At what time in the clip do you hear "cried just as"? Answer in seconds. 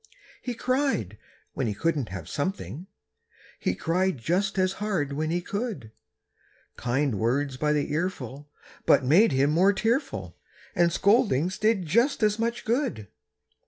3.75-4.73